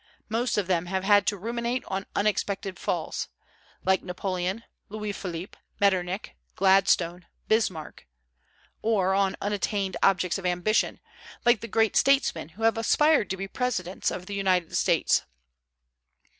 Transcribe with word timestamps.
Most 0.29 0.57
of 0.57 0.65
them 0.65 0.87
have 0.87 1.03
had 1.03 1.27
to 1.27 1.37
ruminate 1.37 1.85
on 1.85 2.07
unexpected 2.15 2.79
falls, 2.79 3.27
like 3.85 4.01
Napoleon, 4.01 4.63
Louis 4.89 5.11
Philippe, 5.11 5.59
Metternich, 5.79 6.31
Gladstone, 6.55 7.27
Bismarck, 7.47 8.07
or 8.81 9.13
on 9.13 9.35
unattained 9.43 9.97
objects 10.01 10.39
of 10.39 10.45
ambition, 10.47 10.99
like 11.45 11.59
the 11.59 11.67
great 11.67 11.95
statesmen 11.95 12.49
who 12.49 12.63
have 12.63 12.79
aspired 12.79 13.29
to 13.29 13.37
be 13.37 13.47
presidents 13.47 14.09
of 14.09 14.25
the 14.25 14.33
United 14.33 14.75
States. 14.75 15.21